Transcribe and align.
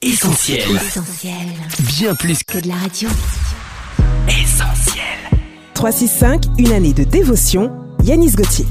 Essentiel. 0.00 0.60
Essentiel. 0.76 1.34
Bien 1.98 2.14
plus 2.14 2.44
Que 2.44 2.58
de 2.60 2.68
la 2.68 2.76
radio. 2.76 3.08
qu'essentiel. 4.28 5.02
365, 5.74 6.44
une 6.58 6.70
année 6.70 6.92
de 6.92 7.02
dévotion. 7.02 7.72
Yanis 8.04 8.30
Gauthier. 8.30 8.64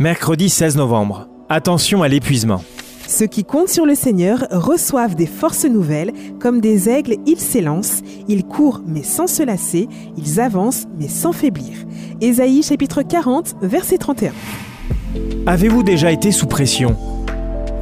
Mercredi 0.00 0.50
16 0.50 0.74
novembre. 0.78 1.28
Attention 1.48 2.02
à 2.02 2.08
l'épuisement. 2.08 2.64
Ceux 3.06 3.28
qui 3.28 3.44
comptent 3.44 3.68
sur 3.68 3.86
le 3.86 3.94
Seigneur 3.94 4.48
reçoivent 4.50 5.14
des 5.14 5.28
forces 5.28 5.64
nouvelles. 5.64 6.12
Comme 6.40 6.60
des 6.60 6.88
aigles, 6.88 7.18
ils 7.24 7.38
s'élancent. 7.38 8.02
Ils 8.26 8.42
courent 8.44 8.82
mais 8.84 9.04
sans 9.04 9.28
se 9.28 9.44
lasser. 9.44 9.88
Ils 10.16 10.40
avancent 10.40 10.86
mais 10.98 11.06
sans 11.08 11.30
faiblir. 11.32 11.72
Ésaïe 12.20 12.64
chapitre 12.64 13.02
40, 13.02 13.54
verset 13.62 13.98
31. 13.98 14.32
Avez-vous 15.46 15.84
déjà 15.84 16.10
été 16.10 16.32
sous 16.32 16.46
pression? 16.48 16.96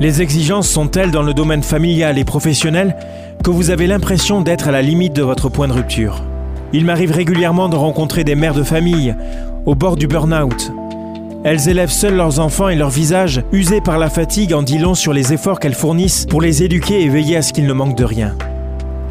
Les 0.01 0.23
exigences 0.23 0.69
sont 0.69 0.89
telles 0.89 1.13
dans 1.13 1.23
le 1.23 1.35
domaine 1.35 1.63
familial 1.63 2.19
et 2.19 2.25
professionnel 2.25 2.97
que 3.45 3.51
vous 3.51 3.71
avez 3.71 3.87
l'impression 3.87 4.41
d'être 4.41 4.67
à 4.67 4.73
la 4.73 4.83
limite 4.83 5.13
de 5.13 5.23
votre 5.23 5.49
point 5.49 5.69
de 5.69 5.73
rupture? 5.73 6.23
Il 6.73 6.85
m'arrive 6.85 7.13
régulièrement 7.13 7.69
de 7.69 7.77
rencontrer 7.77 8.25
des 8.25 8.35
mères 8.35 8.55
de 8.55 8.65
famille 8.65 9.15
au 9.67 9.77
bord 9.77 9.97
du 9.97 10.09
burn-out. 10.09 10.73
Elles 11.45 11.69
élèvent 11.69 11.93
seules 11.93 12.17
leurs 12.17 12.41
enfants 12.41 12.69
et 12.69 12.75
leurs 12.75 12.91
visages, 12.91 13.43
usés 13.53 13.81
par 13.81 13.99
la 13.99 14.11
fatigue, 14.11 14.53
en 14.53 14.63
dit 14.63 14.79
long 14.79 14.95
sur 14.95 15.13
les 15.13 15.33
efforts 15.33 15.61
qu'elles 15.61 15.75
fournissent 15.75 16.27
pour 16.27 16.43
les 16.43 16.65
éduquer 16.65 17.03
et 17.03 17.09
veiller 17.09 17.37
à 17.37 17.43
ce 17.43 17.53
qu'ils 17.53 17.67
ne 17.67 17.73
manquent 17.73 17.97
de 17.97 18.05
rien. 18.05 18.35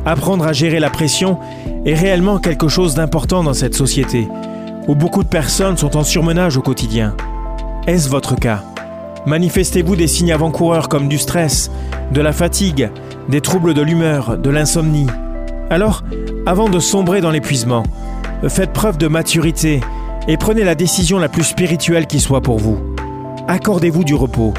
Apprendre 0.06 0.46
à 0.46 0.52
gérer 0.52 0.82
la 0.82 0.90
pression 0.90 1.38
est 1.86 1.94
réellement 1.94 2.40
quelque 2.40 2.68
chose 2.68 2.96
d'important 2.96 3.44
dans 3.44 3.54
cette 3.54 3.76
société, 3.76 4.28
où 4.90 4.96
beaucoup 4.96 5.24
de 5.24 5.30
personnes 5.30 5.78
sont 5.78 5.96
en 5.96 6.04
surmenage 6.04 6.58
au 6.58 6.62
quotidien. 6.62 7.16
Est-ce 7.88 8.10
votre 8.10 8.36
cas? 8.36 8.64
Manifestez-vous 9.26 9.96
des 9.96 10.08
signes 10.08 10.34
avant-coureurs 10.34 10.90
comme 10.90 11.08
du 11.08 11.18
stress, 11.18 11.72
de 12.12 12.20
la 12.20 12.34
fatigue, 12.34 12.90
des 13.30 13.40
troubles 13.40 13.74
de 13.74 13.82
l'humeur, 13.82 14.38
de 14.38 14.50
l'insomnie 14.50 15.08
Alors, 15.70 16.04
avant 16.46 16.68
de 16.68 16.80
sombrer 16.80 17.22
dans 17.22 17.32
l'épuisement, 17.32 17.84
faites 18.50 18.74
preuve 18.74 18.98
de 18.98 19.08
maturité 19.08 19.80
et 20.28 20.36
prenez 20.36 20.66
la 20.66 20.76
décision 20.76 21.20
la 21.20 21.30
plus 21.30 21.44
spirituelle 21.44 22.06
qui 22.06 22.20
soit 22.20 22.42
pour 22.42 22.60
vous. 22.60 22.78
Accordez-vous 23.48 24.04
du 24.04 24.14
repos. 24.14 24.54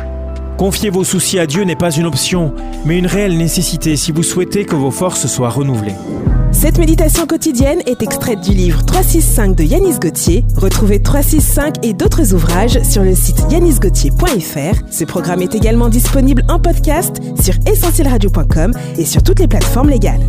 Confier 0.56 0.88
vos 0.88 1.04
soucis 1.04 1.38
à 1.38 1.46
Dieu 1.46 1.64
n'est 1.64 1.76
pas 1.76 1.90
une 1.90 2.06
option, 2.06 2.54
mais 2.86 2.98
une 2.98 3.06
réelle 3.06 3.36
nécessité 3.36 3.96
si 3.96 4.12
vous 4.12 4.22
souhaitez 4.22 4.64
que 4.64 4.76
vos 4.76 4.90
forces 4.90 5.26
soient 5.26 5.50
renouvelées. 5.50 5.96
Cette 6.54 6.78
méditation 6.78 7.26
quotidienne 7.26 7.80
est 7.84 8.00
extraite 8.02 8.40
du 8.40 8.52
livre 8.52 8.84
365 8.84 9.56
de 9.56 9.64
Yanis 9.64 9.98
Gauthier. 9.98 10.44
Retrouvez 10.56 11.02
365 11.02 11.84
et 11.84 11.92
d'autres 11.92 12.32
ouvrages 12.32 12.80
sur 12.82 13.02
le 13.02 13.14
site 13.14 13.44
yanisgauthier.fr. 13.50 14.82
Ce 14.90 15.04
programme 15.04 15.42
est 15.42 15.54
également 15.54 15.88
disponible 15.88 16.42
en 16.48 16.58
podcast 16.60 17.20
sur 17.42 17.54
essentielradio.com 17.66 18.72
et 18.96 19.04
sur 19.04 19.22
toutes 19.22 19.40
les 19.40 19.48
plateformes 19.48 19.90
légales. 19.90 20.26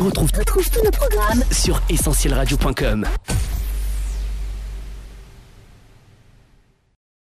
On 0.00 0.04
retrouve, 0.04 0.30
tous 0.32 0.70
nos 0.82 0.90
programmes 0.90 1.44
sur 1.52 1.80
essentielradio.com. 1.90 3.06